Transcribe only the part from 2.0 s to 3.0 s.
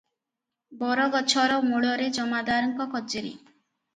ଜମାଦାରଙ୍କ